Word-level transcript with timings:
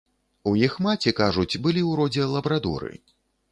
У 0.51 0.53
іх 0.67 0.77
маці, 0.85 1.13
кажуць, 1.19 1.59
былі 1.67 1.81
ў 1.89 2.01
родзе 2.01 2.29
лабрадоры. 2.35 2.93